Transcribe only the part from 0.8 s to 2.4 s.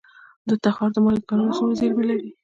د مالګې کانونه څومره زیرمې لري؟